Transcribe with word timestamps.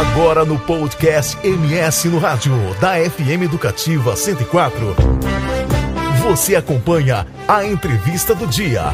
Agora 0.00 0.46
no 0.46 0.58
podcast 0.58 1.36
MS 1.46 2.08
no 2.08 2.18
Rádio, 2.18 2.54
da 2.80 2.94
FM 2.94 3.42
Educativa 3.44 4.16
104. 4.16 4.96
Você 6.22 6.56
acompanha 6.56 7.26
a 7.46 7.66
entrevista 7.66 8.34
do 8.34 8.46
dia. 8.46 8.84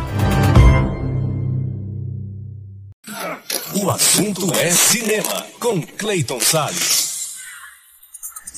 O 3.81 3.89
assunto 3.89 4.53
é 4.55 4.69
cinema, 4.73 5.47
com 5.61 5.81
Clayton 5.81 6.41
Salles. 6.41 6.96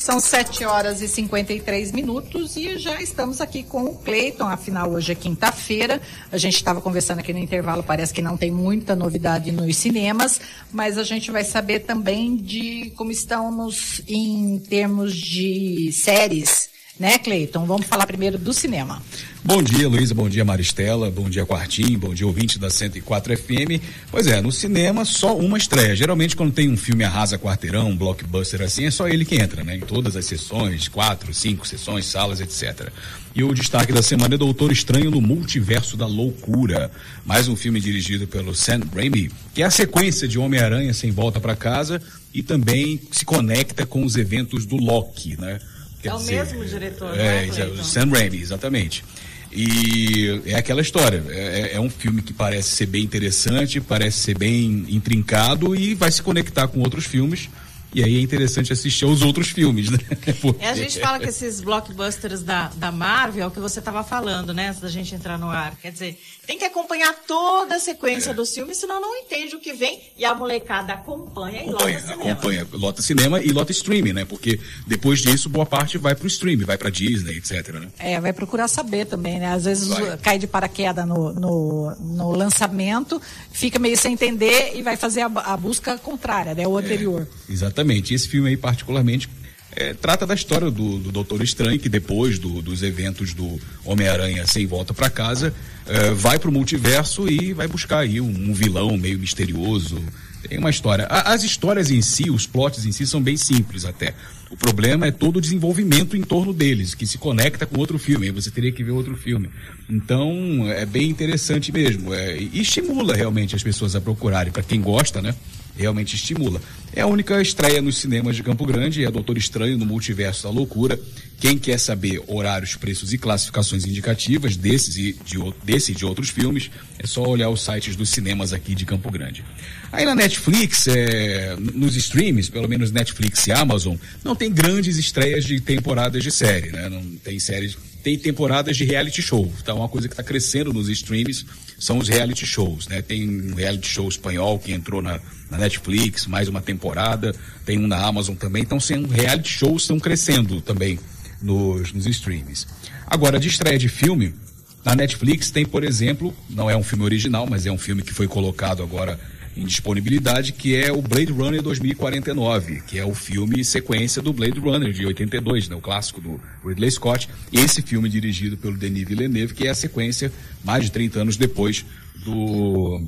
São 0.08 0.18
7 0.18 0.64
horas 0.64 1.02
e 1.02 1.06
53 1.06 1.92
minutos 1.92 2.56
e 2.56 2.78
já 2.78 2.98
estamos 2.98 3.42
aqui 3.42 3.62
com 3.62 3.84
o 3.84 3.94
Cleiton, 3.94 4.48
afinal 4.48 4.90
hoje 4.90 5.12
é 5.12 5.14
quinta-feira. 5.14 6.00
A 6.32 6.38
gente 6.38 6.54
estava 6.54 6.80
conversando 6.80 7.18
aqui 7.18 7.30
no 7.30 7.38
intervalo, 7.38 7.82
parece 7.82 8.14
que 8.14 8.22
não 8.22 8.34
tem 8.34 8.50
muita 8.50 8.96
novidade 8.96 9.52
nos 9.52 9.76
cinemas, 9.76 10.40
mas 10.72 10.96
a 10.96 11.04
gente 11.04 11.30
vai 11.30 11.44
saber 11.44 11.80
também 11.80 12.36
de 12.36 12.90
como 12.96 13.10
estão 13.10 13.50
nos, 13.50 14.00
em 14.08 14.58
termos 14.60 15.14
de 15.14 15.92
séries 15.92 16.67
né, 16.98 17.18
Cleiton? 17.18 17.64
Vamos 17.64 17.86
falar 17.86 18.06
primeiro 18.06 18.38
do 18.38 18.52
cinema. 18.52 19.02
Bom 19.44 19.62
dia, 19.62 19.88
Luísa. 19.88 20.14
Bom 20.14 20.28
dia, 20.28 20.44
Maristela. 20.44 21.10
Bom 21.10 21.30
dia, 21.30 21.46
Quartim. 21.46 21.96
Bom 21.96 22.12
dia, 22.12 22.26
ouvinte 22.26 22.58
da 22.58 22.68
104 22.68 23.36
FM. 23.36 23.80
Pois 24.10 24.26
é, 24.26 24.40
no 24.40 24.50
cinema 24.50 25.04
só 25.04 25.36
uma 25.36 25.56
estreia. 25.56 25.94
Geralmente, 25.94 26.34
quando 26.34 26.52
tem 26.52 26.68
um 26.68 26.76
filme 26.76 27.04
arrasa 27.04 27.38
quarteirão, 27.38 27.90
um 27.90 27.96
blockbuster 27.96 28.62
assim, 28.62 28.86
é 28.86 28.90
só 28.90 29.08
ele 29.08 29.24
que 29.24 29.36
entra, 29.36 29.62
né? 29.62 29.76
Em 29.76 29.80
todas 29.80 30.16
as 30.16 30.26
sessões, 30.26 30.88
quatro, 30.88 31.32
cinco 31.32 31.66
sessões, 31.66 32.04
salas, 32.06 32.40
etc. 32.40 32.88
E 33.34 33.44
o 33.44 33.54
destaque 33.54 33.92
da 33.92 34.02
semana 34.02 34.34
é 34.34 34.38
Doutor 34.38 34.72
Estranho 34.72 35.10
no 35.10 35.20
Multiverso 35.20 35.96
da 35.96 36.06
Loucura. 36.06 36.90
Mais 37.24 37.46
um 37.46 37.54
filme 37.54 37.80
dirigido 37.80 38.26
pelo 38.26 38.54
Sam 38.54 38.80
Raimi, 38.92 39.30
que 39.54 39.62
é 39.62 39.66
a 39.66 39.70
sequência 39.70 40.26
de 40.26 40.38
Homem-Aranha 40.38 40.92
sem 40.92 41.12
volta 41.12 41.38
para 41.38 41.54
casa 41.54 42.02
e 42.34 42.42
também 42.42 43.00
se 43.12 43.24
conecta 43.24 43.86
com 43.86 44.04
os 44.04 44.16
eventos 44.16 44.66
do 44.66 44.76
Loki, 44.76 45.40
né? 45.40 45.60
É 46.02 46.10
dizer, 46.10 46.34
o 46.34 46.38
mesmo 46.38 46.64
diretor, 46.64 47.18
é, 47.18 47.46
né, 47.46 47.66
o 47.66 47.84
Sam 47.84 48.10
Raimi, 48.10 48.40
exatamente. 48.40 49.04
E 49.50 50.42
é 50.46 50.56
aquela 50.56 50.80
história. 50.80 51.24
É, 51.28 51.60
é, 51.60 51.74
é, 51.74 51.80
um 51.80 51.88
filme 51.88 52.22
que 52.22 52.32
parece 52.32 52.68
ser 52.70 52.86
bem 52.86 53.02
interessante, 53.02 53.80
parece 53.80 54.18
ser 54.18 54.38
bem 54.38 54.84
intrincado 54.88 55.74
e 55.74 55.94
vai 55.94 56.12
se 56.12 56.22
conectar 56.22 56.68
com 56.68 56.80
outros 56.80 57.06
filmes. 57.06 57.48
E 57.94 58.04
aí 58.04 58.16
é 58.16 58.20
interessante 58.20 58.72
assistir 58.72 59.04
aos 59.04 59.22
outros 59.22 59.48
filmes, 59.48 59.90
né? 59.90 59.98
Porque... 60.40 60.64
É, 60.64 60.68
a 60.68 60.74
gente 60.74 61.00
fala 61.00 61.18
que 61.18 61.28
esses 61.28 61.60
blockbusters 61.60 62.42
da, 62.42 62.68
da 62.76 62.92
Marvel, 62.92 63.44
é 63.44 63.46
o 63.46 63.50
que 63.50 63.60
você 63.60 63.78
estava 63.78 64.04
falando, 64.04 64.52
né? 64.52 64.68
Antes 64.68 64.80
da 64.80 64.88
gente 64.88 65.14
entrar 65.14 65.38
no 65.38 65.48
ar. 65.48 65.74
Quer 65.76 65.90
dizer, 65.92 66.20
tem 66.46 66.58
que 66.58 66.64
acompanhar 66.64 67.14
toda 67.26 67.76
a 67.76 67.78
sequência 67.78 68.30
é. 68.30 68.34
dos 68.34 68.52
filmes, 68.54 68.76
senão 68.76 69.00
não 69.00 69.16
entende 69.16 69.56
o 69.56 69.60
que 69.60 69.72
vem. 69.72 70.00
E 70.18 70.24
a 70.24 70.34
molecada 70.34 70.92
acompanha 70.92 71.62
e 71.62 71.68
acompanha, 71.68 71.98
lota 71.98 72.00
cinema. 72.00 72.32
Acompanha, 72.32 72.68
lota 72.72 73.02
cinema 73.02 73.40
e 73.40 73.52
lota 73.52 73.72
streaming, 73.72 74.12
né? 74.12 74.24
Porque 74.24 74.60
depois 74.86 75.20
disso, 75.20 75.48
boa 75.48 75.66
parte 75.66 75.96
vai 75.96 76.14
para 76.14 76.24
o 76.24 76.26
streaming, 76.26 76.64
vai 76.64 76.76
para 76.76 76.90
Disney, 76.90 77.38
etc. 77.38 77.68
Né? 77.74 77.88
É, 77.98 78.20
vai 78.20 78.32
procurar 78.32 78.68
saber 78.68 79.06
também, 79.06 79.38
né? 79.38 79.52
Às 79.52 79.64
vezes 79.64 79.88
vai. 79.88 80.18
cai 80.18 80.38
de 80.38 80.46
paraquedas 80.46 81.06
no, 81.06 81.32
no, 81.32 81.96
no, 81.96 82.32
lançamento, 82.32 83.20
fica 83.50 83.78
meio 83.78 83.96
sem 83.96 84.12
entender 84.12 84.72
e 84.74 84.82
vai 84.82 84.96
fazer 84.96 85.22
a, 85.22 85.26
a 85.26 85.56
busca 85.56 85.96
contrária, 85.98 86.54
né? 86.54 86.66
O 86.66 86.78
é, 86.78 86.82
anterior. 86.82 87.26
É, 87.48 87.52
exatamente. 87.52 87.77
Exatamente. 87.78 88.12
Esse 88.12 88.28
filme 88.28 88.48
aí, 88.48 88.56
particularmente, 88.56 89.28
é, 89.76 89.94
trata 89.94 90.26
da 90.26 90.34
história 90.34 90.68
do, 90.70 90.98
do 90.98 91.12
Doutor 91.12 91.42
Estranho, 91.42 91.78
que 91.78 91.88
depois 91.88 92.38
do, 92.38 92.60
dos 92.60 92.82
eventos 92.82 93.32
do 93.32 93.60
Homem-Aranha 93.84 94.44
sem 94.46 94.66
volta 94.66 94.92
para 94.92 95.08
casa, 95.08 95.54
é, 95.86 96.10
vai 96.10 96.38
para 96.40 96.50
o 96.50 96.52
multiverso 96.52 97.28
e 97.28 97.52
vai 97.52 97.68
buscar 97.68 98.00
aí 98.00 98.20
um, 98.20 98.26
um, 98.26 98.52
vilão 98.52 98.96
meio 98.96 99.18
misterioso. 99.18 100.02
Tem 100.48 100.58
uma 100.58 100.70
história. 100.70 101.06
A, 101.06 101.32
as 101.32 101.44
histórias 101.44 101.90
em 101.90 102.02
si, 102.02 102.28
os 102.30 102.46
plots 102.46 102.84
em 102.84 102.90
si, 102.90 103.06
são 103.06 103.22
bem 103.22 103.36
simples 103.36 103.84
até. 103.84 104.12
O 104.50 104.56
problema 104.56 105.06
é 105.06 105.12
todo 105.12 105.36
o 105.36 105.40
desenvolvimento 105.40 106.16
em 106.16 106.22
torno 106.22 106.52
deles, 106.52 106.96
que 106.96 107.06
se 107.06 107.16
conecta 107.16 107.64
com 107.64 107.78
outro 107.78 107.98
filme. 107.98 108.26
Aí 108.26 108.32
você 108.32 108.50
teria 108.50 108.72
que 108.72 108.82
ver 108.82 108.90
outro 108.90 109.16
filme. 109.16 109.50
Então, 109.88 110.66
é 110.72 110.84
bem 110.84 111.08
interessante 111.08 111.70
mesmo. 111.70 112.12
É, 112.12 112.38
e 112.38 112.60
estimula 112.60 113.14
realmente 113.14 113.54
as 113.54 113.62
pessoas 113.62 113.94
a 113.94 114.00
procurarem. 114.00 114.52
Para 114.52 114.64
quem 114.64 114.80
gosta, 114.80 115.22
né? 115.22 115.32
Realmente 115.78 116.16
estimula. 116.16 116.60
É 116.92 117.02
a 117.02 117.06
única 117.06 117.40
estreia 117.40 117.80
nos 117.80 117.98
cinemas 117.98 118.34
de 118.34 118.42
Campo 118.42 118.66
Grande, 118.66 119.04
é 119.04 119.10
Doutor 119.10 119.38
Estranho 119.38 119.78
no 119.78 119.86
Multiverso 119.86 120.42
da 120.42 120.50
Loucura. 120.50 120.98
Quem 121.38 121.56
quer 121.56 121.78
saber 121.78 122.20
horários, 122.26 122.74
preços 122.74 123.12
e 123.12 123.18
classificações 123.18 123.86
indicativas 123.86 124.56
desses 124.56 124.96
e 124.96 125.16
de, 125.24 125.38
desse 125.62 125.92
e 125.92 125.94
de 125.94 126.04
outros 126.04 126.30
filmes, 126.30 126.68
é 126.98 127.06
só 127.06 127.22
olhar 127.22 127.48
os 127.48 127.62
sites 127.62 127.94
dos 127.94 128.08
cinemas 128.08 128.52
aqui 128.52 128.74
de 128.74 128.84
Campo 128.84 129.08
Grande. 129.10 129.44
Aí 129.92 130.04
na 130.04 130.16
Netflix, 130.16 130.88
é, 130.88 131.56
nos 131.56 131.94
streams, 131.94 132.50
pelo 132.50 132.68
menos 132.68 132.90
Netflix 132.90 133.46
e 133.46 133.52
Amazon, 133.52 133.96
não 134.24 134.34
tem 134.34 134.52
grandes 134.52 134.96
estreias 134.96 135.44
de 135.44 135.60
temporadas 135.60 136.22
de 136.22 136.32
série, 136.32 136.72
né? 136.72 136.88
Não 136.88 137.02
tem 137.22 137.38
séries 137.38 137.78
tem 138.08 138.18
temporadas 138.18 138.74
de 138.74 138.84
reality 138.86 139.20
show. 139.20 139.52
Então, 139.60 139.78
uma 139.78 139.88
coisa 139.88 140.08
que 140.08 140.14
está 140.14 140.22
crescendo 140.22 140.72
nos 140.72 140.88
streams 140.88 141.44
são 141.78 141.98
os 141.98 142.08
reality 142.08 142.46
shows, 142.46 142.88
né? 142.88 143.02
Tem 143.02 143.28
um 143.28 143.54
reality 143.54 143.86
show 143.86 144.08
espanhol 144.08 144.58
que 144.58 144.72
entrou 144.72 145.02
na, 145.02 145.20
na 145.50 145.58
Netflix, 145.58 146.26
mais 146.26 146.48
uma 146.48 146.62
temporada, 146.62 147.34
tem 147.66 147.78
um 147.78 147.86
na 147.86 147.98
Amazon 147.98 148.34
também. 148.34 148.62
Então, 148.62 148.80
sendo 148.80 149.08
reality 149.08 149.50
shows 149.50 149.82
estão 149.82 150.00
crescendo 150.00 150.62
também 150.62 150.98
nos, 151.42 151.92
nos 151.92 152.06
streams. 152.06 152.66
Agora, 153.06 153.38
de 153.38 153.48
estreia 153.48 153.78
de 153.78 153.90
filme, 153.90 154.34
na 154.82 154.94
Netflix 154.94 155.50
tem, 155.50 155.66
por 155.66 155.84
exemplo, 155.84 156.34
não 156.48 156.70
é 156.70 156.76
um 156.76 156.82
filme 156.82 157.04
original, 157.04 157.46
mas 157.46 157.66
é 157.66 157.70
um 157.70 157.76
filme 157.76 158.00
que 158.00 158.14
foi 158.14 158.26
colocado 158.26 158.82
agora 158.82 159.20
em 159.58 159.64
disponibilidade, 159.64 160.52
que 160.52 160.76
é 160.76 160.92
o 160.92 161.02
Blade 161.02 161.32
Runner 161.32 161.60
2049, 161.60 162.82
que 162.86 162.96
é 162.96 163.04
o 163.04 163.12
filme 163.12 163.64
sequência 163.64 164.22
do 164.22 164.32
Blade 164.32 164.60
Runner 164.60 164.92
de 164.92 165.04
82, 165.04 165.68
né, 165.68 165.74
o 165.74 165.80
clássico 165.80 166.20
do 166.20 166.40
Ridley 166.64 166.90
Scott. 166.92 167.28
Esse 167.52 167.82
filme 167.82 168.08
dirigido 168.08 168.56
pelo 168.56 168.76
Denis 168.76 169.06
Villeneuve, 169.06 169.54
que 169.54 169.66
é 169.66 169.70
a 169.70 169.74
sequência 169.74 170.32
mais 170.64 170.84
de 170.84 170.92
30 170.92 171.20
anos 171.20 171.36
depois 171.36 171.84
do 172.24 173.02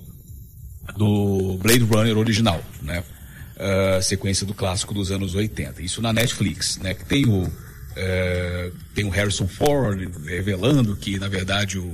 do 0.96 1.56
Blade 1.62 1.84
Runner 1.84 2.18
original, 2.18 2.60
né? 2.82 3.04
Uh, 3.56 4.02
sequência 4.02 4.44
do 4.44 4.52
clássico 4.52 4.92
dos 4.92 5.12
anos 5.12 5.36
80. 5.36 5.82
Isso 5.82 6.02
na 6.02 6.12
Netflix, 6.12 6.78
né? 6.78 6.94
Que 6.94 7.04
tem 7.04 7.26
o 7.26 7.44
uh, 7.44 8.76
tem 8.92 9.04
o 9.04 9.10
Harrison 9.10 9.46
Ford 9.46 10.00
revelando 10.24 10.96
que 10.96 11.16
na 11.16 11.28
verdade 11.28 11.78
o 11.78 11.92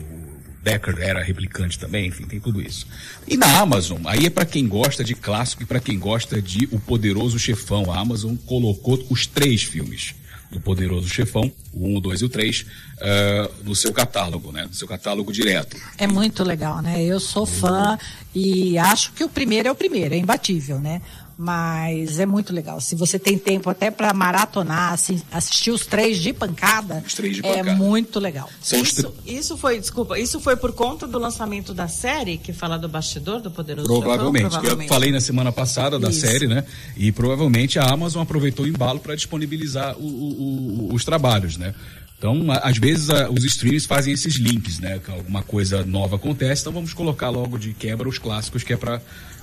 Decker 0.67 0.97
era 0.99 1.23
replicante 1.23 1.79
também, 1.79 2.09
enfim, 2.09 2.25
tem 2.25 2.41
tudo 2.41 2.61
isso. 2.61 2.89
E 3.29 3.37
na 3.37 3.61
Amazon, 3.61 4.01
aí 4.05 4.27
é 4.27 4.31
para 4.31 4.45
quem 4.45 4.67
gosta 4.67 5.05
de 5.05 5.15
clássico 5.15 5.63
e 5.63 5.67
para 5.67 5.79
quem 5.79 5.97
gosta 5.97 6.43
de 6.43 6.69
O 6.73 6.81
Poderoso 6.81 7.39
Chefão. 7.39 7.93
A 7.93 8.01
Amazon 8.01 8.35
colocou 8.35 9.01
os 9.09 9.29
três 9.29 9.63
filmes 9.63 10.17
do 10.51 10.61
Poderoso 10.61 11.09
Chefão, 11.09 11.53
o 11.73 11.87
1, 11.87 11.97
o 11.97 12.01
2 12.01 12.21
e 12.21 12.25
o 12.25 12.29
3, 12.29 12.61
uh, 12.61 12.67
eh, 13.01 13.51
no 13.63 13.77
seu 13.77 13.93
catálogo, 13.93 14.51
né? 14.51 14.65
No 14.65 14.75
seu 14.75 14.89
catálogo 14.89 15.33
direto. 15.33 15.77
É 15.99 16.07
muito 16.07 16.43
legal, 16.43 16.83
né? 16.83 17.03
Eu 17.03 17.21
sou 17.21 17.47
fã 17.47 17.97
e 18.35 18.77
acho 18.77 19.13
que 19.13 19.23
o 19.23 19.29
primeiro 19.29 19.69
é 19.69 19.71
o 19.71 19.75
primeiro, 19.75 20.15
é 20.15 20.19
imbatível, 20.19 20.81
né? 20.81 21.01
Mas 21.39 22.19
é 22.19 22.25
muito 22.25 22.51
legal. 22.53 22.81
Se 22.81 22.95
você 22.95 23.19
tem 23.19 23.37
tempo 23.37 23.69
até 23.69 23.91
para 23.91 24.13
maratonar, 24.15 24.95
assim, 24.95 25.21
assistir 25.31 25.71
os 25.71 25.85
três 25.85 26.19
de 26.19 26.33
pancada, 26.33 27.05
os 27.07 27.13
três 27.13 27.35
de 27.35 27.45
é 27.45 27.59
pancada. 27.59 27.75
muito 27.75 28.19
legal. 28.19 28.49
Isso, 28.63 29.15
isso 29.27 29.57
foi, 29.59 29.79
desculpa, 29.79 30.19
isso 30.19 30.41
foi 30.41 30.57
por 30.57 30.73
conta 30.73 31.07
do 31.07 31.19
lançamento 31.19 31.75
da 31.75 31.89
série 31.89 32.39
que 32.39 32.55
fala 32.55 32.79
do 32.79 32.89
bastidor 32.89 33.41
do 33.41 33.51
Poderoso 33.51 33.87
Provavelmente. 33.87 34.45
Chefão? 34.45 34.51
Provavelmente. 34.51 34.89
Eu 34.89 34.95
falei 34.95 35.13
na 35.13 35.21
semana 35.21 35.53
passada 35.53 35.99
da 35.99 36.09
isso. 36.09 36.21
série, 36.21 36.47
né? 36.47 36.65
E 36.97 37.13
provavelmente 37.13 37.79
a 37.79 37.85
Amazon 37.85 38.23
aproveitou 38.23 38.65
o 38.65 38.69
embalo 38.69 38.99
para 38.99 39.15
disponibilizar 39.15 39.95
o, 39.99 40.07
o, 40.07 40.89
o, 40.91 40.95
os 40.95 41.05
trabalhos, 41.05 41.59
né? 41.59 41.75
Então, 42.19 42.47
às 42.63 42.79
vezes, 42.79 43.09
os 43.31 43.45
streams 43.45 43.85
fazem 43.85 44.15
esses 44.15 44.37
links, 44.37 44.79
né? 44.79 44.99
Que 45.05 45.11
alguma 45.11 45.43
coisa 45.43 45.85
nova 45.85 46.17
acontece, 46.17 46.63
então 46.63 46.73
vamos 46.73 46.95
colocar 46.95 47.29
logo 47.29 47.59
de 47.59 47.75
quebra 47.75 48.09
os 48.09 48.19
clássicos, 48.19 48.63
que 48.63 48.73
é 48.73 48.77
para 48.77 49.03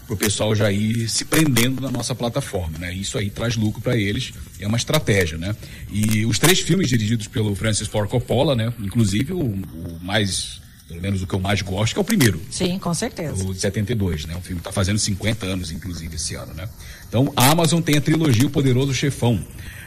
o 0.09 0.17
pessoal 0.17 0.53
já 0.55 0.71
ir 0.71 1.09
se 1.09 1.25
prendendo 1.25 1.81
na 1.81 1.89
nossa 1.89 2.13
plataforma, 2.13 2.77
né? 2.77 2.93
Isso 2.93 3.17
aí 3.17 3.29
traz 3.29 3.55
lucro 3.55 3.81
para 3.81 3.97
eles, 3.97 4.33
é 4.59 4.67
uma 4.67 4.77
estratégia, 4.77 5.37
né? 5.37 5.55
E 5.91 6.25
os 6.25 6.37
três 6.39 6.59
filmes 6.59 6.89
dirigidos 6.89 7.27
pelo 7.27 7.55
Francis 7.55 7.87
Ford 7.87 8.09
Coppola, 8.09 8.55
né? 8.55 8.73
Inclusive 8.79 9.33
o, 9.33 9.39
o 9.41 9.99
mais 10.01 10.61
pelo 10.87 11.01
menos 11.01 11.21
o 11.21 11.27
que 11.27 11.33
eu 11.33 11.39
mais 11.39 11.61
gosto, 11.61 11.93
que 11.93 11.99
é 11.99 12.01
o 12.01 12.05
primeiro. 12.05 12.41
Sim, 12.51 12.77
com 12.77 12.93
certeza. 12.93 13.43
O 13.43 13.53
de 13.53 13.59
72, 13.59 14.25
né? 14.25 14.35
O 14.35 14.41
filme 14.41 14.59
está 14.59 14.71
fazendo 14.71 14.99
50 14.99 15.45
anos, 15.45 15.71
inclusive, 15.71 16.15
esse 16.15 16.35
ano, 16.35 16.53
né? 16.53 16.67
Então, 17.07 17.31
a 17.35 17.49
Amazon 17.49 17.81
tem 17.81 17.97
a 17.97 18.01
trilogia 18.01 18.45
O 18.45 18.49
Poderoso 18.49 18.93
Chefão. 18.93 19.43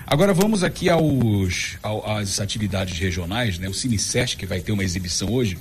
Agora 0.06 0.32
vamos 0.32 0.62
aqui 0.62 0.88
aos, 0.88 1.76
às 2.04 2.40
atividades 2.40 2.98
regionais, 2.98 3.58
né? 3.58 3.68
O 3.68 3.74
Cine 3.74 3.98
que 4.36 4.46
vai 4.46 4.60
ter 4.60 4.72
uma 4.72 4.84
exibição 4.84 5.32
hoje 5.32 5.58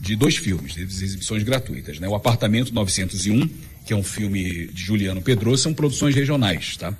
de 0.00 0.14
dois 0.14 0.36
filmes, 0.36 0.74
de 0.74 0.82
exibições 0.82 1.42
gratuitas, 1.42 1.98
né? 1.98 2.08
O 2.08 2.14
Apartamento 2.14 2.72
901 2.72 3.48
que 3.88 3.94
é 3.94 3.96
um 3.96 4.02
filme 4.02 4.66
de 4.66 4.82
Juliano 4.82 5.22
Pedroso, 5.22 5.62
são 5.62 5.72
produções 5.72 6.14
regionais, 6.14 6.76
tá? 6.76 6.92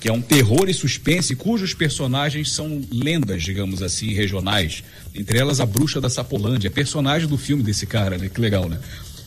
Que 0.00 0.08
é 0.08 0.12
um 0.12 0.20
terror 0.20 0.68
e 0.68 0.74
suspense 0.74 1.36
cujos 1.36 1.74
personagens 1.74 2.50
são 2.50 2.82
lendas, 2.90 3.44
digamos 3.44 3.80
assim, 3.84 4.12
regionais. 4.12 4.82
Entre 5.14 5.38
elas 5.38 5.60
a 5.60 5.66
Bruxa 5.66 6.00
da 6.00 6.10
Sapolândia, 6.10 6.72
personagem 6.72 7.28
do 7.28 7.38
filme 7.38 7.62
desse 7.62 7.86
cara, 7.86 8.18
né? 8.18 8.28
Que 8.28 8.40
legal, 8.40 8.68
né? 8.68 8.80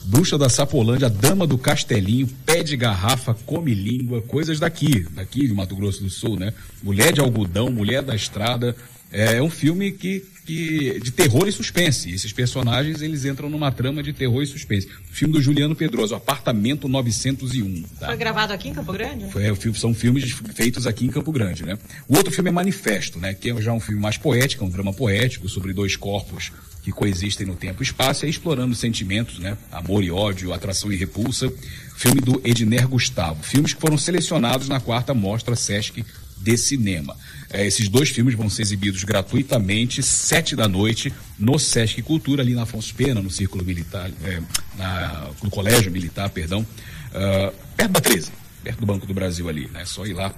Bruxa 0.03 0.37
da 0.37 0.49
Sapolândia, 0.49 1.09
Dama 1.09 1.47
do 1.47 1.57
Castelinho, 1.57 2.27
Pé 2.45 2.61
de 2.61 2.75
Garrafa, 2.75 3.33
Come 3.45 3.73
Língua, 3.73 4.21
coisas 4.21 4.59
daqui, 4.59 5.07
daqui 5.11 5.47
de 5.47 5.53
Mato 5.53 5.77
Grosso 5.77 6.03
do 6.03 6.09
Sul, 6.09 6.37
né? 6.37 6.53
Mulher 6.83 7.13
de 7.13 7.21
Algodão, 7.21 7.71
Mulher 7.71 8.01
da 8.01 8.15
Estrada. 8.17 8.75
É 9.11 9.41
um 9.41 9.49
filme 9.49 9.91
que, 9.91 10.25
que 10.45 10.99
de 10.99 11.11
terror 11.11 11.47
e 11.47 11.51
suspense. 11.51 12.11
Esses 12.11 12.33
personagens, 12.33 13.01
eles 13.01 13.25
entram 13.25 13.49
numa 13.49 13.71
trama 13.71 14.03
de 14.03 14.11
terror 14.11 14.43
e 14.43 14.45
suspense. 14.45 14.87
Filme 15.11 15.33
do 15.33 15.41
Juliano 15.41 15.75
Pedroso, 15.75 16.15
Apartamento 16.15 16.87
901. 16.87 17.83
Tá? 17.99 18.07
Foi 18.07 18.17
gravado 18.17 18.53
aqui 18.53 18.69
em 18.69 18.73
Campo 18.73 18.91
Grande? 18.91 19.31
Foi, 19.31 19.45
é, 19.45 19.73
são 19.73 19.93
filmes 19.93 20.31
feitos 20.53 20.85
aqui 20.85 21.05
em 21.05 21.09
Campo 21.09 21.31
Grande, 21.31 21.65
né? 21.65 21.77
O 22.07 22.17
outro 22.17 22.33
filme 22.33 22.49
é 22.49 22.53
Manifesto, 22.53 23.19
né? 23.19 23.33
Que 23.33 23.51
é 23.51 23.61
já 23.61 23.71
um 23.71 23.79
filme 23.79 24.01
mais 24.01 24.17
poético, 24.17 24.65
um 24.65 24.69
drama 24.69 24.93
poético 24.93 25.47
sobre 25.47 25.73
dois 25.73 25.95
corpos 25.95 26.51
que 26.83 26.91
coexistem 26.91 27.45
no 27.45 27.55
tempo 27.55 27.81
e 27.81 27.85
espaço, 27.85 28.25
é 28.25 28.29
explorando 28.29 28.73
sentimentos, 28.73 29.39
né? 29.39 29.57
Amor 29.71 30.03
e 30.03 30.11
ódio, 30.11 30.53
atração 30.53 30.91
e 30.91 30.95
repulsa. 30.95 31.51
Filme 31.95 32.21
do 32.21 32.41
Edner 32.45 32.87
Gustavo. 32.87 33.43
Filmes 33.43 33.73
que 33.73 33.81
foram 33.81 33.97
selecionados 33.97 34.69
na 34.69 34.79
quarta 34.79 35.13
mostra 35.13 35.55
Sesc 35.55 36.05
de 36.41 36.57
Cinema. 36.57 37.15
É, 37.49 37.65
esses 37.65 37.87
dois 37.87 38.09
filmes 38.09 38.35
vão 38.35 38.49
ser 38.49 38.61
exibidos 38.63 39.03
gratuitamente, 39.03 40.03
sete 40.03 40.55
da 40.55 40.67
noite, 40.67 41.13
no 41.39 41.57
Sesc 41.57 42.01
Cultura, 42.01 42.41
ali 42.41 42.53
na 42.53 42.63
Afonso 42.63 42.93
Pena, 42.93 43.21
no 43.21 43.29
Círculo 43.29 43.63
Militar, 43.63 44.11
é, 44.23 44.41
na, 44.77 45.29
no 45.41 45.49
Colégio 45.49 45.91
Militar, 45.91 46.29
perdão, 46.29 46.61
uh, 46.61 47.53
perto 47.75 47.91
da 47.91 48.01
13, 48.01 48.31
perto 48.63 48.79
do 48.79 48.85
Banco 48.85 49.05
do 49.05 49.13
Brasil 49.13 49.47
ali, 49.47 49.69
né? 49.69 49.85
Só 49.85 50.05
ir 50.05 50.13
lá 50.13 50.33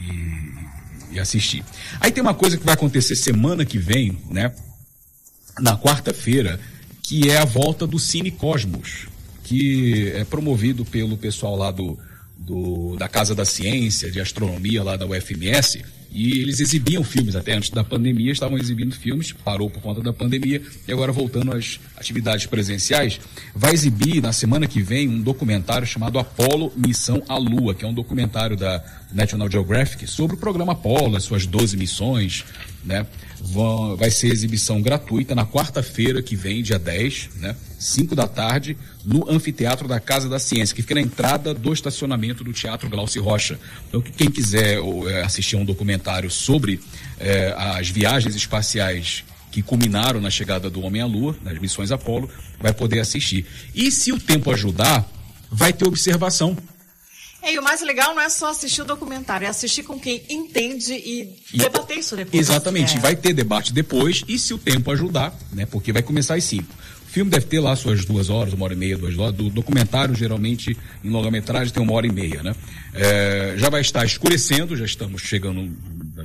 e, 0.00 1.16
e 1.16 1.20
assistir. 1.20 1.64
Aí 2.00 2.12
tem 2.12 2.22
uma 2.22 2.34
coisa 2.34 2.56
que 2.56 2.64
vai 2.64 2.74
acontecer 2.74 3.16
semana 3.16 3.64
que 3.64 3.78
vem, 3.78 4.18
né? 4.30 4.52
na 5.58 5.76
quarta-feira, 5.76 6.58
que 7.02 7.30
é 7.30 7.38
a 7.38 7.44
volta 7.44 7.86
do 7.86 7.98
Cine 7.98 8.30
Cosmos, 8.30 9.08
que 9.44 10.10
é 10.14 10.24
promovido 10.24 10.84
pelo 10.84 11.16
pessoal 11.16 11.56
lá 11.56 11.70
do, 11.70 11.98
do, 12.42 12.96
da 12.96 13.08
Casa 13.08 13.34
da 13.34 13.44
Ciência, 13.44 14.10
de 14.10 14.20
Astronomia 14.20 14.82
lá 14.82 14.96
da 14.96 15.06
UFMS, 15.06 15.82
e 16.12 16.40
eles 16.40 16.60
exibiam 16.60 17.02
filmes 17.02 17.34
até 17.34 17.54
antes 17.54 17.70
da 17.70 17.82
pandemia, 17.82 18.32
estavam 18.32 18.58
exibindo 18.58 18.94
filmes, 18.94 19.32
parou 19.32 19.70
por 19.70 19.80
conta 19.80 20.02
da 20.02 20.12
pandemia, 20.12 20.60
e 20.86 20.92
agora 20.92 21.10
voltando 21.10 21.52
às 21.52 21.80
atividades 21.96 22.46
presenciais, 22.46 23.18
vai 23.54 23.72
exibir 23.72 24.20
na 24.20 24.32
semana 24.32 24.66
que 24.66 24.82
vem 24.82 25.08
um 25.08 25.22
documentário 25.22 25.86
chamado 25.86 26.18
Apollo 26.18 26.72
Missão 26.76 27.22
à 27.28 27.38
Lua, 27.38 27.74
que 27.74 27.84
é 27.84 27.88
um 27.88 27.94
documentário 27.94 28.56
da 28.56 28.84
National 29.10 29.50
Geographic 29.50 30.06
sobre 30.06 30.36
o 30.36 30.38
programa 30.38 30.72
Apollo, 30.72 31.16
as 31.16 31.24
suas 31.24 31.46
12 31.46 31.76
missões, 31.76 32.44
né? 32.84 33.06
Vai 33.96 34.10
ser 34.10 34.28
exibição 34.28 34.80
gratuita 34.80 35.34
na 35.34 35.46
quarta-feira 35.46 36.22
que 36.22 36.36
vem, 36.36 36.62
dia 36.62 36.78
10, 36.78 37.30
né? 37.36 37.56
5 37.78 38.14
da 38.14 38.28
tarde, 38.28 38.76
no 39.04 39.28
Anfiteatro 39.28 39.88
da 39.88 39.98
Casa 39.98 40.28
da 40.28 40.38
Ciência, 40.38 40.74
que 40.74 40.82
fica 40.82 40.94
na 40.94 41.00
entrada 41.00 41.52
do 41.52 41.72
estacionamento 41.72 42.44
do 42.44 42.52
Teatro 42.52 42.88
Glaucio 42.88 43.22
Rocha. 43.22 43.58
Então, 43.88 44.00
quem 44.00 44.30
quiser 44.30 44.78
é, 45.08 45.22
assistir 45.22 45.56
um 45.56 45.64
documentário 45.64 46.01
sobre 46.30 46.80
eh, 47.18 47.54
as 47.56 47.88
viagens 47.88 48.34
espaciais 48.34 49.24
que 49.50 49.62
culminaram 49.62 50.20
na 50.20 50.30
chegada 50.30 50.70
do 50.70 50.80
homem 50.80 51.02
à 51.02 51.06
Lua, 51.06 51.36
nas 51.42 51.58
missões 51.58 51.92
Apolo, 51.92 52.28
vai 52.58 52.72
poder 52.72 53.00
assistir. 53.00 53.46
E 53.74 53.90
se 53.90 54.10
o 54.10 54.18
tempo 54.18 54.50
ajudar, 54.50 55.06
vai 55.50 55.72
ter 55.72 55.86
observação. 55.86 56.56
É, 57.42 57.52
e 57.52 57.58
o 57.58 57.62
mais 57.62 57.82
legal 57.82 58.14
não 58.14 58.22
é 58.22 58.28
só 58.28 58.50
assistir 58.50 58.82
o 58.82 58.84
documentário, 58.84 59.44
é 59.44 59.48
assistir 59.48 59.82
com 59.82 59.98
quem 59.98 60.22
entende 60.30 60.94
e, 60.94 61.36
e 61.52 61.60
é 61.60 61.68
debater 61.68 61.98
isso 61.98 62.16
depois. 62.16 62.40
Exatamente, 62.48 62.96
é. 62.96 63.00
vai 63.00 63.16
ter 63.16 63.34
debate 63.34 63.72
depois 63.72 64.22
e 64.28 64.38
se 64.38 64.54
o 64.54 64.58
tempo 64.58 64.90
ajudar, 64.92 65.36
né? 65.52 65.66
Porque 65.66 65.92
vai 65.92 66.02
começar 66.02 66.36
às 66.36 66.44
5 66.44 66.64
filme 67.12 67.30
deve 67.30 67.44
ter 67.44 67.60
lá 67.60 67.76
suas 67.76 68.06
duas 68.06 68.30
horas, 68.30 68.54
uma 68.54 68.64
hora 68.64 68.72
e 68.72 68.76
meia, 68.76 68.96
duas 68.96 69.18
horas. 69.18 69.34
Do 69.34 69.50
documentário, 69.50 70.14
geralmente, 70.14 70.76
em 71.04 71.10
longa-metragem, 71.10 71.72
tem 71.72 71.82
uma 71.82 71.92
hora 71.92 72.06
e 72.06 72.12
meia, 72.12 72.42
né? 72.42 72.54
É, 72.94 73.54
já 73.58 73.68
vai 73.68 73.82
estar 73.82 74.02
escurecendo, 74.04 74.74
já 74.74 74.86
estamos 74.86 75.20
chegando 75.20 75.70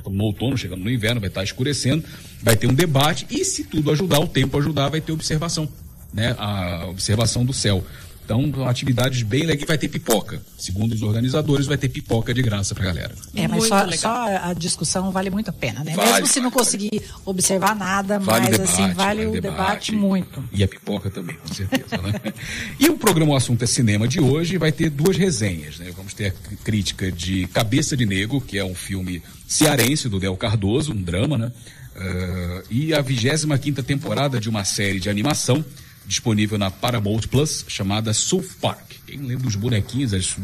no 0.06 0.24
outono, 0.24 0.56
chegando 0.56 0.82
no 0.82 0.90
inverno, 0.90 1.20
vai 1.20 1.28
estar 1.28 1.44
escurecendo, 1.44 2.02
vai 2.42 2.56
ter 2.56 2.66
um 2.66 2.74
debate 2.74 3.26
e 3.30 3.44
se 3.44 3.64
tudo 3.64 3.90
ajudar, 3.90 4.18
o 4.20 4.26
tempo 4.26 4.56
ajudar, 4.58 4.88
vai 4.88 5.00
ter 5.00 5.12
observação, 5.12 5.68
né? 6.12 6.34
A 6.38 6.86
observação 6.86 7.44
do 7.44 7.52
céu. 7.52 7.84
Então, 8.28 8.68
atividades 8.68 9.22
bem 9.22 9.46
legais. 9.46 9.66
Vai 9.66 9.78
ter 9.78 9.88
pipoca. 9.88 10.42
Segundo 10.58 10.92
os 10.92 11.02
organizadores, 11.02 11.66
vai 11.66 11.78
ter 11.78 11.88
pipoca 11.88 12.34
de 12.34 12.42
graça 12.42 12.74
pra 12.74 12.84
galera. 12.84 13.14
É, 13.34 13.48
mas 13.48 13.64
só, 13.64 13.90
só, 13.92 14.26
a 14.42 14.52
discussão 14.52 15.10
vale 15.10 15.30
muito 15.30 15.48
a 15.48 15.52
pena, 15.52 15.82
né? 15.82 15.94
Vale, 15.96 16.12
Mesmo 16.12 16.26
se 16.26 16.38
não 16.38 16.50
conseguir 16.50 16.90
vale. 16.90 17.22
observar 17.24 17.74
nada, 17.74 18.18
vale 18.18 18.50
mas 18.50 18.60
assim, 18.60 18.66
debate, 18.66 18.82
assim, 18.82 18.94
vale, 18.94 19.26
o 19.26 19.32
debate, 19.32 19.42
debate, 19.42 19.92
muito. 19.92 20.44
E 20.52 20.62
a 20.62 20.68
pipoca 20.68 21.08
também, 21.08 21.36
com 21.36 21.54
certeza, 21.54 21.96
né? 21.96 22.32
E 22.78 22.88
o 22.90 22.98
programa 22.98 23.32
O 23.32 23.36
Assunto 23.36 23.64
é 23.64 23.66
Cinema 23.66 24.06
de 24.06 24.20
hoje 24.20 24.58
vai 24.58 24.72
ter 24.72 24.90
duas 24.90 25.16
resenhas, 25.16 25.78
né? 25.78 25.90
Vamos 25.96 26.12
ter 26.12 26.26
a 26.26 26.56
crítica 26.62 27.10
de 27.10 27.46
Cabeça 27.48 27.96
de 27.96 28.04
Negro, 28.04 28.40
que 28.42 28.58
é 28.58 28.64
um 28.64 28.74
filme 28.74 29.22
cearense 29.46 30.08
do 30.08 30.20
Del 30.20 30.36
Cardoso, 30.36 30.92
um 30.92 31.02
drama, 31.02 31.38
né? 31.38 31.52
Uh, 31.96 32.62
e 32.70 32.94
a 32.94 33.00
25 33.00 33.58
quinta 33.58 33.82
temporada 33.82 34.38
de 34.38 34.48
uma 34.48 34.64
série 34.64 35.00
de 35.00 35.08
animação 35.08 35.64
disponível 36.08 36.56
na 36.58 36.70
Paramount 36.70 37.20
Plus, 37.30 37.66
chamada 37.68 38.14
South 38.14 38.48
Park. 38.60 38.92
Quem 39.06 39.18
lembra 39.18 39.44
dos 39.44 39.54
bonequinhos, 39.54 40.14
as, 40.14 40.36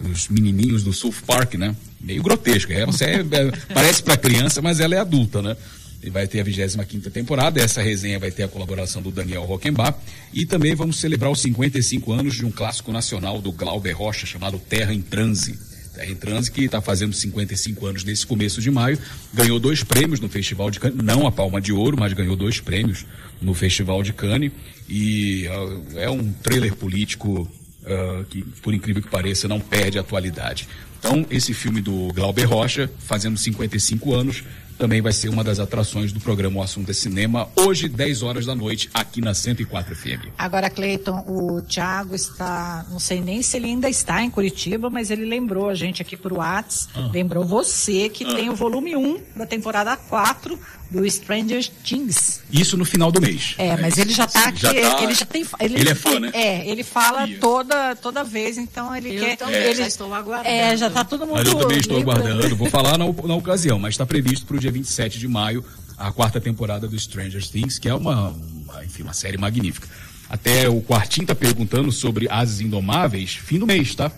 os 0.00 0.28
menininhos 0.28 0.82
do 0.82 0.92
South 0.92 1.22
Park, 1.24 1.54
né? 1.54 1.74
Meio 2.00 2.22
grotesco. 2.22 2.72
É, 2.72 2.80
é, 2.80 2.82
é, 2.82 3.50
parece 3.72 4.02
para 4.02 4.16
criança, 4.16 4.60
mas 4.60 4.80
ela 4.80 4.96
é 4.96 4.98
adulta, 4.98 5.40
né? 5.40 5.56
E 6.02 6.10
vai 6.10 6.26
ter 6.26 6.40
a 6.40 6.44
25 6.44 7.10
temporada. 7.10 7.62
Essa 7.62 7.80
resenha 7.80 8.18
vai 8.18 8.30
ter 8.30 8.42
a 8.42 8.48
colaboração 8.48 9.00
do 9.00 9.10
Daniel 9.10 9.44
Rockenbach. 9.44 9.96
E 10.34 10.44
também 10.44 10.74
vamos 10.74 10.96
celebrar 10.96 11.30
os 11.30 11.40
55 11.40 12.12
anos 12.12 12.34
de 12.34 12.44
um 12.44 12.50
clássico 12.50 12.92
nacional 12.92 13.40
do 13.40 13.52
Glauber 13.52 13.92
Rocha, 13.92 14.26
chamado 14.26 14.58
Terra 14.58 14.92
em 14.92 15.00
Transe. 15.00 15.56
Terra 15.94 16.10
em 16.10 16.16
Transe, 16.16 16.50
que 16.50 16.64
está 16.64 16.80
fazendo 16.80 17.14
55 17.14 17.86
anos 17.86 18.04
nesse 18.04 18.26
começo 18.26 18.60
de 18.60 18.70
maio. 18.70 18.98
Ganhou 19.32 19.58
dois 19.60 19.84
prêmios 19.84 20.20
no 20.20 20.28
Festival 20.28 20.70
de 20.70 20.80
Cannes. 20.80 20.96
Não 21.02 21.26
a 21.26 21.32
Palma 21.32 21.60
de 21.60 21.72
Ouro, 21.72 21.96
mas 21.98 22.12
ganhou 22.12 22.36
dois 22.36 22.60
prêmios 22.60 23.06
no 23.40 23.54
Festival 23.54 24.02
de 24.02 24.12
Cannes. 24.12 24.52
E 24.88 25.46
uh, 25.48 25.98
é 25.98 26.10
um 26.10 26.32
trailer 26.32 26.74
político 26.74 27.42
uh, 27.82 28.24
que, 28.24 28.42
por 28.60 28.74
incrível 28.74 29.02
que 29.02 29.08
pareça, 29.08 29.46
não 29.46 29.60
perde 29.60 29.96
a 29.96 30.00
atualidade. 30.00 30.68
Então, 30.98 31.26
esse 31.30 31.52
filme 31.54 31.80
do 31.80 32.12
Glauber 32.14 32.44
Rocha, 32.44 32.90
fazendo 32.98 33.38
55 33.38 34.14
anos, 34.14 34.42
também 34.78 35.00
vai 35.00 35.12
ser 35.12 35.28
uma 35.28 35.44
das 35.44 35.58
atrações 35.58 36.12
do 36.12 36.20
programa 36.20 36.60
O 36.60 36.62
Assunto 36.62 36.90
é 36.90 36.94
Cinema, 36.94 37.48
hoje, 37.56 37.88
10 37.88 38.22
horas 38.22 38.46
da 38.46 38.54
noite, 38.54 38.90
aqui 38.92 39.20
na 39.20 39.34
104 39.34 39.94
FM. 39.94 40.28
Agora, 40.36 40.70
Cleiton, 40.70 41.24
o 41.26 41.62
Thiago 41.62 42.14
está, 42.14 42.84
não 42.90 42.98
sei 42.98 43.20
nem 43.20 43.42
se 43.42 43.56
ele 43.56 43.66
ainda 43.66 43.88
está 43.88 44.22
em 44.22 44.30
Curitiba, 44.30 44.90
mas 44.90 45.10
ele 45.10 45.24
lembrou 45.24 45.68
a 45.68 45.74
gente 45.74 46.02
aqui 46.02 46.16
por 46.16 46.32
Whats, 46.32 46.88
ah. 46.94 47.10
lembrou 47.12 47.44
você 47.44 48.08
que 48.08 48.24
ah. 48.24 48.34
tem 48.34 48.50
o 48.50 48.54
volume 48.54 48.96
1 48.96 49.20
da 49.36 49.46
temporada 49.46 49.96
4 49.96 50.58
do 50.90 51.10
Stranger 51.10 51.68
Things. 51.82 52.42
Isso 52.52 52.76
no 52.76 52.84
final 52.84 53.10
do 53.10 53.20
mês. 53.20 53.54
É, 53.58 53.76
mas 53.76 53.98
ele 53.98 54.12
já 54.12 54.24
está 54.24 54.48
aqui, 54.48 54.60
já 54.60 54.72
tá, 54.72 55.02
ele 55.02 55.14
já 55.14 55.26
tem, 55.26 55.44
ele, 55.60 55.80
ele 55.80 55.90
é 55.90 55.94
fã, 55.94 56.20
né? 56.20 56.30
É, 56.32 56.68
ele 56.68 56.84
fala 56.84 57.26
toda 57.40 57.96
toda 57.96 58.22
vez, 58.22 58.58
então 58.58 58.94
ele 58.94 59.16
eu 59.16 59.24
quer, 59.24 59.36
também, 59.36 59.56
ele 59.56 59.74
já 59.74 59.86
estou 59.86 60.12
aguardando. 60.14 60.48
É, 60.48 60.76
já 60.76 60.86
está 60.86 61.04
todo 61.04 61.26
mundo. 61.26 61.36
Mas 61.38 61.48
eu 61.48 61.58
também 61.58 61.78
estou 61.78 61.98
aguardando, 61.98 62.56
vou 62.56 62.70
falar 62.70 62.96
na, 62.96 63.06
na 63.06 63.34
ocasião, 63.34 63.78
mas 63.78 63.94
está 63.94 64.06
previsto 64.06 64.46
para 64.46 64.56
o 64.56 64.60
dia 64.64 64.72
27 64.72 65.18
de 65.18 65.28
maio 65.28 65.64
a 65.96 66.10
quarta 66.10 66.40
temporada 66.40 66.88
do 66.88 66.98
Stranger 66.98 67.46
Things, 67.46 67.78
que 67.78 67.88
é 67.88 67.94
uma, 67.94 68.30
uma 68.30 68.84
enfim, 68.84 69.02
uma 69.02 69.12
série 69.12 69.36
magnífica. 69.36 69.88
Até 70.28 70.68
o 70.68 70.80
Quartinho 70.80 71.26
tá 71.26 71.34
perguntando 71.34 71.92
sobre 71.92 72.28
Ases 72.28 72.60
Indomáveis, 72.60 73.34
fim 73.34 73.58
do 73.58 73.66
mês, 73.66 73.94
tá? 73.94 74.10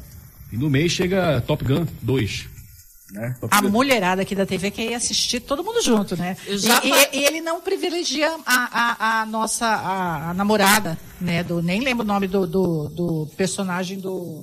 Fim 0.48 0.58
do 0.58 0.70
mês 0.70 0.92
chega 0.92 1.42
Top 1.46 1.64
Gun 1.64 1.84
2. 2.00 2.46
Né? 3.12 3.36
A 3.50 3.62
mulherada 3.62 4.22
aqui 4.22 4.34
da 4.34 4.46
TV 4.46 4.70
quer 4.70 4.90
ir 4.90 4.94
assistir 4.94 5.40
todo 5.40 5.62
mundo 5.62 5.82
junto, 5.82 6.16
né? 6.16 6.36
E, 6.46 6.54
e, 6.54 7.20
e, 7.20 7.24
ele 7.24 7.40
não 7.40 7.60
privilegia 7.60 8.36
a, 8.44 9.20
a, 9.20 9.20
a 9.22 9.26
nossa 9.26 9.66
a, 9.66 10.30
a, 10.30 10.34
namorada, 10.34 10.98
né? 11.20 11.44
Do, 11.44 11.62
nem 11.62 11.80
lembro 11.80 12.04
o 12.04 12.06
nome 12.06 12.26
do, 12.26 12.46
do, 12.46 12.88
do 12.88 13.26
personagem 13.36 14.00
do. 14.00 14.42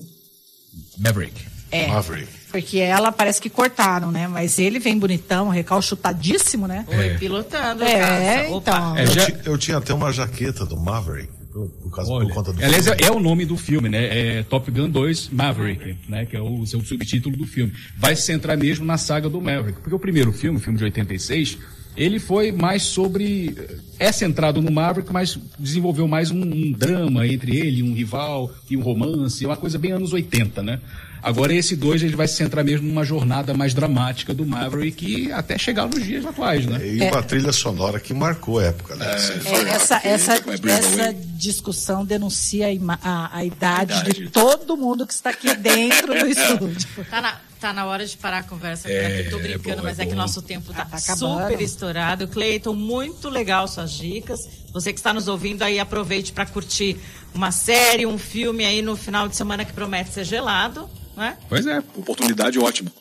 Maverick. 0.97 1.52
É. 1.73 1.87
Maverick. 1.87 2.31
Porque 2.51 2.77
ela 2.77 3.11
parece 3.11 3.41
que 3.41 3.49
cortaram, 3.49 4.11
né? 4.11 4.27
Mas 4.27 4.59
ele 4.59 4.77
vem 4.77 4.97
bonitão, 4.97 5.49
recalchutadíssimo, 5.49 6.67
né? 6.67 6.85
Oi, 6.87 7.17
pilotando. 7.17 7.83
É, 7.83 8.47
então. 8.47 8.95
É, 8.95 9.07
já... 9.07 9.27
eu, 9.27 9.53
eu 9.53 9.57
tinha 9.57 9.77
até 9.77 9.91
uma 9.93 10.11
jaqueta 10.11 10.63
do 10.65 10.77
Maverick. 10.77 11.31
Por, 11.51 11.91
causa, 11.91 12.11
Olha, 12.11 12.27
por 12.27 12.33
conta 12.33 12.51
do 12.51 12.63
aliás, 12.63 12.87
é, 12.87 12.97
é, 13.03 13.11
o 13.11 13.19
nome 13.19 13.45
do 13.45 13.55
filme, 13.55 13.87
né? 13.87 14.37
É 14.37 14.43
Top 14.43 14.69
Gun 14.71 14.89
2 14.89 15.29
Maverick, 15.29 15.97
né? 16.09 16.25
Que 16.25 16.35
é 16.35 16.41
o 16.41 16.65
seu 16.65 16.83
subtítulo 16.83 17.37
do 17.37 17.45
filme. 17.45 17.73
Vai 17.97 18.15
se 18.15 18.23
centrar 18.23 18.57
mesmo 18.57 18.85
na 18.85 18.97
saga 18.97 19.29
do 19.29 19.39
Maverick. 19.39 19.79
Porque 19.79 19.93
o 19.93 19.99
primeiro 19.99 20.31
filme, 20.31 20.57
o 20.57 20.61
filme 20.61 20.77
de 20.79 20.83
86, 20.85 21.57
ele 21.95 22.19
foi 22.19 22.51
mais 22.51 22.83
sobre. 22.83 23.55
É 23.99 24.11
centrado 24.11 24.61
no 24.61 24.71
Maverick, 24.71 25.13
mas 25.13 25.39
desenvolveu 25.57 26.07
mais 26.07 26.31
um, 26.31 26.41
um 26.41 26.71
drama 26.71 27.27
entre 27.27 27.55
ele, 27.55 27.83
um 27.83 27.93
rival 27.93 28.51
e 28.69 28.75
um 28.75 28.81
romance, 28.81 29.45
uma 29.45 29.57
coisa 29.57 29.77
bem 29.77 29.91
anos 29.91 30.11
80, 30.11 30.63
né? 30.63 30.79
Agora 31.23 31.53
esse 31.53 31.75
2 31.75 32.03
ele 32.03 32.15
vai 32.15 32.27
se 32.27 32.35
centrar 32.35 32.65
mesmo 32.65 32.87
numa 32.87 33.05
jornada 33.05 33.53
mais 33.53 33.73
dramática 33.73 34.33
do 34.33 34.45
Maverick 34.45 35.31
até 35.31 35.57
chegar 35.57 35.87
nos 35.87 36.03
dias 36.03 36.25
atuais, 36.25 36.65
né? 36.65 36.85
E 36.85 37.01
uma 37.01 37.23
trilha 37.23 37.53
sonora 37.53 37.99
que 37.99 38.13
marcou 38.13 38.59
a 38.59 38.65
época, 38.65 38.95
né? 38.97 39.05
É, 39.05 39.69
essa, 39.69 40.01
essa, 40.03 40.33
essa 40.33 41.13
discussão 41.35 42.03
denuncia 42.03 42.67
a, 42.67 42.99
a, 43.01 43.37
a, 43.37 43.45
idade 43.45 43.93
a, 43.93 43.99
idade 44.01 44.13
de 44.13 44.29
todo 44.29 44.75
mundo 44.75 45.07
que 45.07 45.13
está 45.13 45.29
aqui 45.29 45.55
dentro 45.55 46.07
do 46.13 46.27
estúdio. 46.27 46.87
Tá 47.09 47.21
na, 47.21 47.39
tá 47.63 47.71
na 47.71 47.85
hora 47.85 48.05
de 48.05 48.17
parar 48.17 48.39
a 48.39 48.43
conversa, 48.43 48.91
é, 48.91 49.21
aqui, 49.21 49.29
tô 49.29 49.39
brincando, 49.39 49.69
é 49.69 49.75
bom, 49.77 49.83
mas 49.83 49.97
é, 49.97 50.03
é 50.03 50.05
que 50.05 50.13
nosso 50.13 50.41
tempo 50.41 50.71
está 50.71 50.83
tá 50.83 50.97
super 50.97 51.61
estourado. 51.61 52.27
Cleiton, 52.27 52.73
muito 52.73 53.29
legal 53.29 53.69
suas 53.69 53.93
dicas. 53.93 54.41
Você 54.73 54.91
que 54.91 54.99
está 54.99 55.13
nos 55.13 55.29
ouvindo 55.29 55.61
aí, 55.61 55.79
aproveite 55.79 56.33
para 56.33 56.45
curtir 56.45 56.97
uma 57.33 57.51
série, 57.51 58.05
um 58.05 58.17
filme 58.17 58.65
aí 58.65 58.81
no 58.81 58.97
final 58.97 59.29
de 59.29 59.35
semana 59.37 59.63
que 59.63 59.71
promete 59.71 60.09
ser 60.09 60.25
gelado. 60.25 60.89
Né? 61.15 61.37
Pois 61.47 61.65
é, 61.65 61.79
oportunidade 61.95 62.59
ótima. 62.59 62.91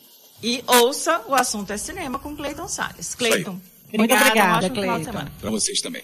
E 0.41 0.63
ouça 0.65 1.21
o 1.27 1.35
assunto 1.35 1.73
é 1.73 1.77
cinema 1.77 2.17
com 2.17 2.33
Cleiton 2.33 2.67
Salles. 2.69 3.15
Cleiton, 3.15 3.59
muito 3.91 4.13
obrigada, 4.13 4.69
Cleiton. 4.69 5.11
Para 5.41 5.51
vocês 5.51 5.81
também. 5.81 6.03